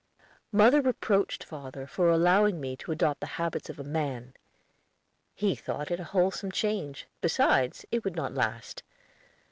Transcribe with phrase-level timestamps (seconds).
[0.51, 4.33] Mother reproached father for allowing me to adopt the habits of a man.
[5.35, 8.81] He thought it a wholesome change; besides, it would not last.